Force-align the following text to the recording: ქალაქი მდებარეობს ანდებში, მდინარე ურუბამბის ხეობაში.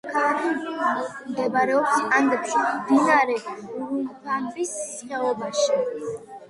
ქალაქი 0.13 1.25
მდებარეობს 1.33 1.99
ანდებში, 2.21 2.65
მდინარე 2.79 3.39
ურუბამბის 3.53 4.75
ხეობაში. 4.89 5.81